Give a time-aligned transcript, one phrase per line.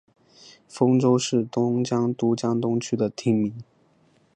[0.67, 3.63] 丰洲是东京都江东区的町名。